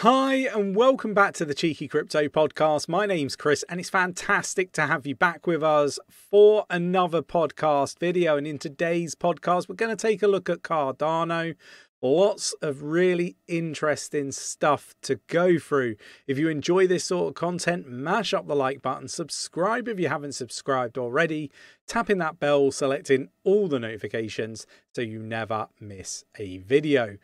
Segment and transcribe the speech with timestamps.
[0.00, 2.86] Hi, and welcome back to the Cheeky Crypto Podcast.
[2.86, 7.98] My name's Chris, and it's fantastic to have you back with us for another podcast
[7.98, 8.36] video.
[8.36, 11.54] And in today's podcast, we're going to take a look at Cardano.
[12.02, 15.96] Lots of really interesting stuff to go through.
[16.26, 20.08] If you enjoy this sort of content, mash up the like button, subscribe if you
[20.08, 21.50] haven't subscribed already,
[21.86, 27.16] tapping that bell, selecting all the notifications so you never miss a video.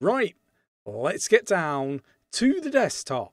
[0.00, 0.34] Right,
[0.84, 2.02] let's get down
[2.32, 3.32] to the desktop.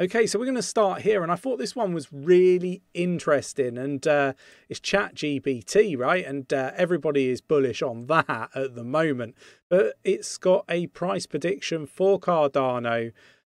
[0.00, 3.76] Okay, so we're going to start here, and I thought this one was really interesting,
[3.76, 4.34] and uh,
[4.68, 6.24] it's Chat GPT, right?
[6.24, 9.34] And uh, everybody is bullish on that at the moment,
[9.68, 13.10] but it's got a price prediction for Cardano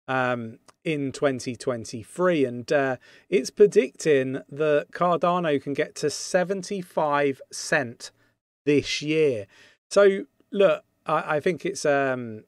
[0.07, 8.11] um, in 2023, and uh, it's predicting that Cardano can get to 75 cent
[8.67, 9.47] this year.
[9.89, 12.43] So look, I, I think it's um,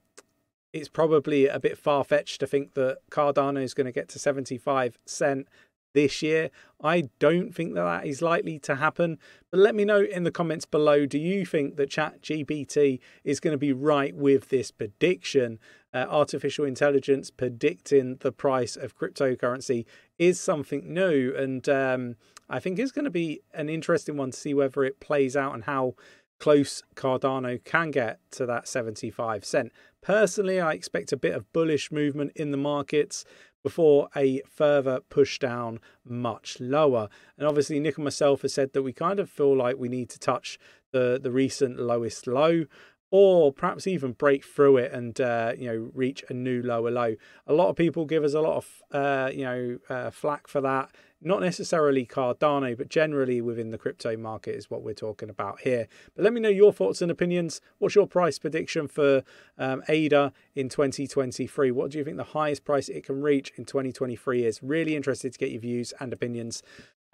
[0.78, 4.20] it's probably a bit far fetched to think that Cardano is going to get to
[4.20, 5.48] 75 cent
[5.94, 6.52] this year.
[6.84, 9.18] I don't think that that is likely to happen.
[9.50, 13.54] But let me know in the comments below do you think that ChatGPT is going
[13.54, 15.60] to be right with this prediction?
[15.94, 19.86] Uh, artificial intelligence predicting the price of cryptocurrency
[20.20, 21.34] is something new.
[21.36, 22.16] And um,
[22.48, 25.56] I think it's going to be an interesting one to see whether it plays out
[25.56, 25.96] and how
[26.40, 29.72] close Cardano can get to that 75 cent.
[30.02, 33.26] Personally, I expect a bit of bullish movement in the markets
[33.64, 37.10] before a further push down much lower.
[37.38, 40.10] And obviously, Nick and myself have said that we kind of feel like we need
[40.12, 40.58] to touch
[40.92, 42.66] the, the recent lowest low
[43.12, 47.16] or perhaps even break through it and uh, you know reach a new lower low.
[47.46, 50.62] A lot of people give us a lot of uh, you know uh, flack for
[50.62, 50.92] that
[51.22, 55.88] not necessarily Cardano, but generally within the crypto market is what we're talking about here.
[56.16, 57.60] But let me know your thoughts and opinions.
[57.80, 59.24] What's your price prediction for
[59.58, 61.72] um, ADA in 2023?
[61.72, 64.62] What do you think the highest price it can reach in 2023 is?
[64.62, 66.62] Really interested to get your views and opinions.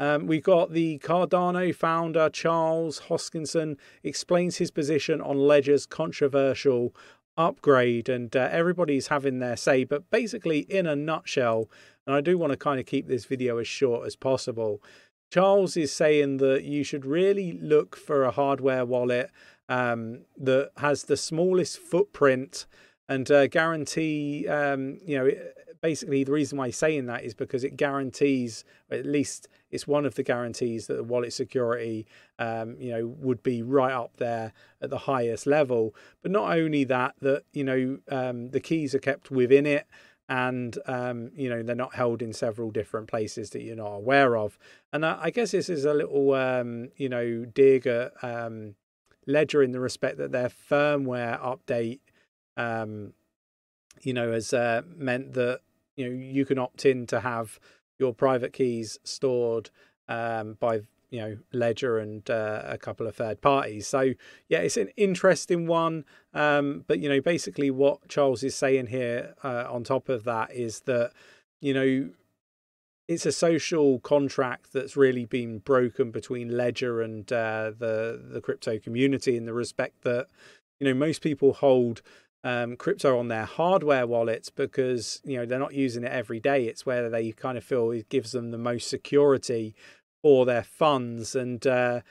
[0.03, 6.93] Um, we've got the Cardano founder, Charles Hoskinson, explains his position on Ledger's controversial
[7.37, 9.85] upgrade, and uh, everybody's having their say.
[9.85, 11.69] But basically, in a nutshell,
[12.05, 14.83] and I do want to kind of keep this video as short as possible.
[15.31, 19.31] Charles is saying that you should really look for a hardware wallet
[19.69, 22.65] um, that has the smallest footprint
[23.09, 25.29] and uh, guarantee, um, you know,
[25.81, 30.05] basically the reason why he's saying that is because it guarantees, at least it's one
[30.05, 32.07] of the guarantees that the wallet security,
[32.39, 35.93] um, you know, would be right up there at the highest level.
[36.21, 39.85] But not only that, that you know, um, the keys are kept within it
[40.29, 44.37] and um, you know they're not held in several different places that you're not aware
[44.37, 44.57] of.
[44.93, 47.87] And I, I guess this is a little um, you know dig
[48.21, 48.75] um,
[49.27, 51.99] Ledger in the respect that their firmware update
[52.57, 53.13] um,
[54.01, 55.61] you know has uh, meant that
[55.95, 57.59] you know you can opt in to have
[57.99, 59.69] your private keys stored
[60.07, 60.81] um, by
[61.13, 63.87] you know Ledger and uh, a couple of third parties.
[63.87, 64.13] So
[64.49, 66.05] yeah, it's an interesting one.
[66.33, 70.51] Um, but you know, basically, what Charles is saying here uh, on top of that
[70.51, 71.11] is that
[71.61, 72.09] you know
[73.07, 78.79] it's a social contract that's really been broken between Ledger and uh, the the crypto
[78.79, 80.27] community in the respect that
[80.79, 82.01] you know most people hold
[82.43, 86.65] um, crypto on their hardware wallets because you know they're not using it every day.
[86.65, 89.75] It's where they kind of feel it gives them the most security
[90.23, 91.35] for their funds.
[91.35, 92.01] And, uh,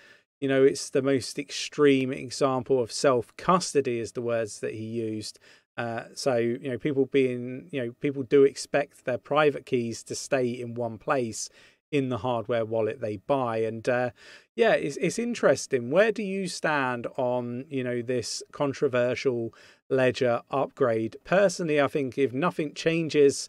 [0.40, 4.84] you know, it's the most extreme example of self custody, is the words that he
[4.84, 5.40] used.
[5.76, 10.14] Uh, so, you know, people being, you know, people do expect their private keys to
[10.14, 11.48] stay in one place
[11.92, 13.58] in the hardware wallet they buy.
[13.58, 14.10] And uh,
[14.56, 15.90] yeah, it's, it's interesting.
[15.90, 19.54] Where do you stand on, you know, this controversial
[19.88, 21.18] ledger upgrade?
[21.22, 23.48] Personally, I think if nothing changes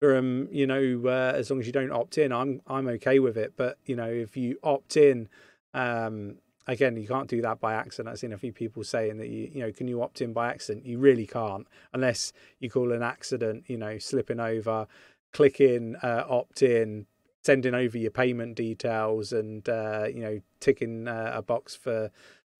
[0.00, 3.36] from you know uh, as long as you don't opt in i'm i'm okay with
[3.36, 5.28] it but you know if you opt in
[5.74, 6.36] um,
[6.66, 9.50] again you can't do that by accident i've seen a few people saying that you
[9.52, 13.02] you know can you opt in by accident you really can't unless you call an
[13.02, 14.86] accident you know slipping over
[15.34, 17.04] clicking uh, opt in
[17.42, 22.10] sending over your payment details and uh, you know ticking uh, a box for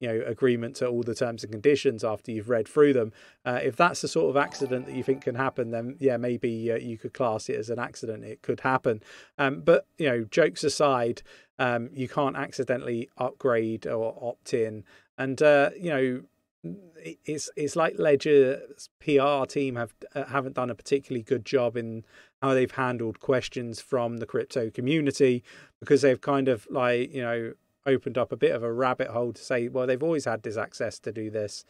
[0.01, 3.13] you know agreement to all the terms and conditions after you've read through them.
[3.45, 6.73] Uh, if that's the sort of accident that you think can happen then yeah maybe
[6.73, 8.25] uh, you could class it as an accident.
[8.25, 9.03] It could happen.
[9.39, 11.23] Um, but you know jokes aside
[11.59, 14.85] um, you can't accidentally upgrade or opt in.
[15.19, 16.23] And uh, you know
[16.65, 22.05] it's it's like Ledger's PR team have uh, haven't done a particularly good job in
[22.43, 25.43] how they've handled questions from the crypto community
[25.79, 27.53] because they've kind of like you know
[27.87, 30.57] opened up a bit of a rabbit hole to say, well, they've always had this
[30.57, 31.65] access to do this.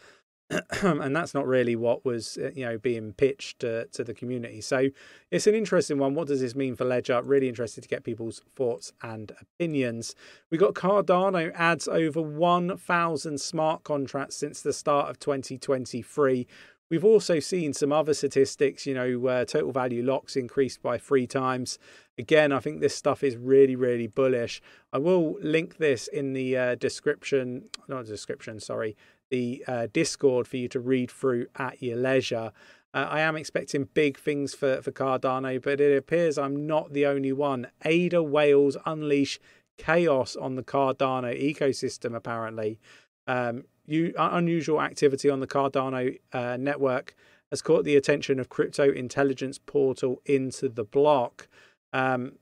[0.82, 4.60] and that's not really what was uh, you know being pitched to, to the community.
[4.60, 4.88] So
[5.30, 6.14] it's an interesting one.
[6.14, 7.22] What does this mean for Ledger?
[7.22, 10.14] Really interested to get people's thoughts and opinions.
[10.50, 16.46] We got Cardano adds over 1,000 smart contracts since the start of 2023.
[16.90, 21.28] We've also seen some other statistics, you know, where total value locks increased by three
[21.28, 21.78] times.
[22.18, 24.60] Again, I think this stuff is really, really bullish.
[24.92, 28.96] I will link this in the uh, description, not description, sorry,
[29.30, 32.52] the uh, Discord for you to read through at your leisure.
[32.92, 37.06] Uh, I am expecting big things for, for Cardano, but it appears I'm not the
[37.06, 37.68] only one.
[37.84, 39.38] ADA Whales unleash
[39.78, 42.78] chaos on the Cardano ecosystem, apparently.
[43.26, 47.14] Um, you, unusual activity on the Cardano uh, network
[47.50, 51.46] has caught the attention of crypto intelligence portal IntoTheBlock.
[51.92, 52.32] Um,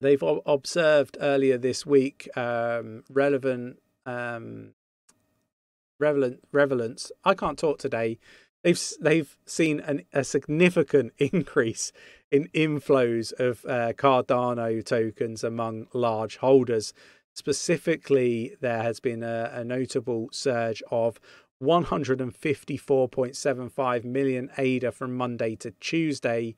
[0.00, 4.74] they've observed earlier this week um, relevant um,
[6.02, 7.12] relevance.
[7.24, 8.18] I can't talk today.
[8.62, 11.92] They've they've seen an, a significant increase
[12.30, 16.94] in inflows of uh, Cardano tokens among large holders.
[17.34, 21.18] Specifically, there has been a, a notable surge of
[21.62, 26.56] 154.75 million ADA from Monday to Tuesday,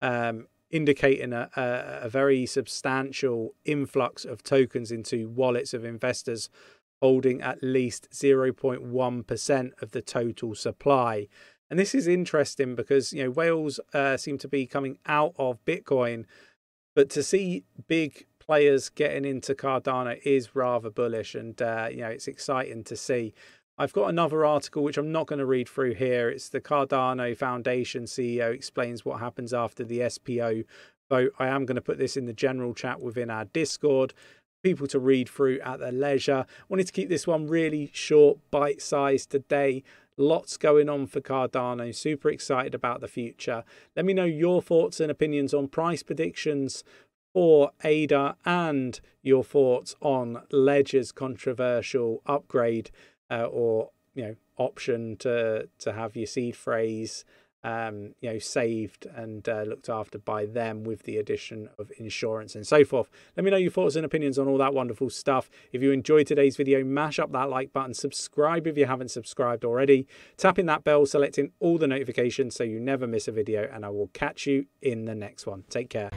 [0.00, 6.48] um, indicating a, a, a, very substantial influx of tokens into wallets of investors
[7.00, 11.28] holding at least 0.1% of the total supply.
[11.70, 15.64] And this is interesting because you know whales uh, seem to be coming out of
[15.64, 16.24] Bitcoin,
[16.94, 22.08] but to see big players getting into Cardano is rather bullish, and uh, you know
[22.08, 23.34] it's exciting to see.
[23.76, 26.28] I've got another article which I'm not going to read through here.
[26.28, 30.64] It's the Cardano Foundation CEO explains what happens after the SPO
[31.10, 31.32] vote.
[31.40, 34.14] I am going to put this in the general chat within our Discord
[34.64, 36.46] people to read through at their leisure.
[36.68, 39.84] Wanted to keep this one really short, bite sized today.
[40.16, 41.94] Lots going on for Cardano.
[41.94, 43.62] Super excited about the future.
[43.94, 46.82] Let me know your thoughts and opinions on price predictions
[47.32, 52.90] for ADA and your thoughts on Ledger's controversial upgrade
[53.30, 57.24] uh, or you know option to to have your seed phrase
[57.64, 62.54] um, you know, saved and uh, looked after by them with the addition of insurance
[62.54, 63.10] and so forth.
[63.36, 65.50] Let me know your thoughts and opinions on all that wonderful stuff.
[65.72, 69.64] If you enjoyed today's video, mash up that like button, subscribe if you haven't subscribed
[69.64, 70.06] already,
[70.36, 73.88] tapping that bell, selecting all the notifications so you never miss a video, and I
[73.88, 75.64] will catch you in the next one.
[75.70, 76.10] Take care.